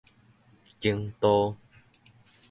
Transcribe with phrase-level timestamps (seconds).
[0.79, 1.57] 經度